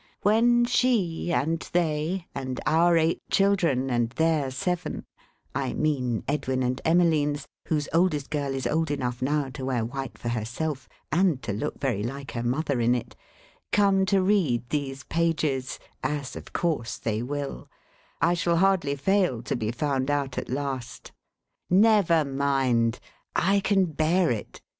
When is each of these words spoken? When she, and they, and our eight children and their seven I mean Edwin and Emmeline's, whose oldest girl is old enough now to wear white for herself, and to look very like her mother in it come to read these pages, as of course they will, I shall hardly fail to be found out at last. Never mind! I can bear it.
When 0.23 0.65
she, 0.65 1.31
and 1.31 1.59
they, 1.73 2.25
and 2.33 2.59
our 2.65 2.97
eight 2.97 3.21
children 3.29 3.91
and 3.91 4.09
their 4.09 4.49
seven 4.49 5.05
I 5.53 5.73
mean 5.73 6.23
Edwin 6.27 6.63
and 6.63 6.81
Emmeline's, 6.83 7.47
whose 7.67 7.87
oldest 7.93 8.31
girl 8.31 8.55
is 8.55 8.65
old 8.65 8.89
enough 8.89 9.21
now 9.21 9.49
to 9.49 9.63
wear 9.65 9.85
white 9.85 10.17
for 10.17 10.29
herself, 10.29 10.89
and 11.11 11.39
to 11.43 11.53
look 11.53 11.79
very 11.79 12.01
like 12.01 12.31
her 12.31 12.41
mother 12.41 12.81
in 12.81 12.95
it 12.95 13.15
come 13.71 14.07
to 14.07 14.23
read 14.23 14.67
these 14.71 15.03
pages, 15.03 15.77
as 16.01 16.35
of 16.35 16.51
course 16.51 16.97
they 16.97 17.21
will, 17.21 17.69
I 18.19 18.33
shall 18.33 18.57
hardly 18.57 18.95
fail 18.95 19.43
to 19.43 19.55
be 19.55 19.69
found 19.69 20.09
out 20.09 20.35
at 20.39 20.49
last. 20.49 21.11
Never 21.69 22.25
mind! 22.25 22.99
I 23.35 23.59
can 23.59 23.85
bear 23.85 24.31
it. 24.31 24.61